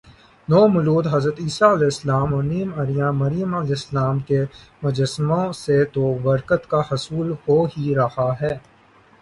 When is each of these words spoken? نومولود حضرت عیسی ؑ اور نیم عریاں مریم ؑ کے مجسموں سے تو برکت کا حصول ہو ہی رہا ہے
نومولود 0.47 1.05
حضرت 1.07 1.37
عیسی 1.39 1.65
ؑ 2.09 2.17
اور 2.27 2.43
نیم 2.43 2.69
عریاں 2.81 3.11
مریم 3.13 3.51
ؑ 3.55 3.61
کے 4.27 4.39
مجسموں 4.83 5.45
سے 5.63 5.77
تو 5.93 6.03
برکت 6.23 6.61
کا 6.69 6.81
حصول 6.89 7.27
ہو 7.41 7.57
ہی 7.73 7.85
رہا 7.95 8.29
ہے 8.41 8.53